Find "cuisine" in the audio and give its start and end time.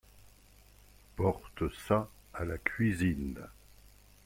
2.57-3.37